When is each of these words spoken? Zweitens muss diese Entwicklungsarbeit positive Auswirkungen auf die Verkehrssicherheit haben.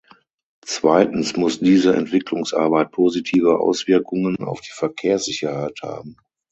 Zweitens 0.65 1.37
muss 1.37 1.59
diese 1.59 1.93
Entwicklungsarbeit 1.93 2.91
positive 2.91 3.59
Auswirkungen 3.59 4.37
auf 4.43 4.59
die 4.61 4.71
Verkehrssicherheit 4.73 5.81
haben. 5.83 6.17